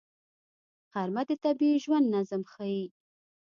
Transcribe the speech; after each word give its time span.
غرمه 0.93 1.23
د 1.27 1.31
طبیعي 1.43 1.77
ژوند 1.83 2.05
نظم 2.15 2.41
ښيي 2.51 2.85